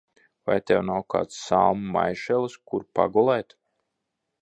[0.49, 3.59] Vai tev nav kāds salmu maišelis, kur pagulēt?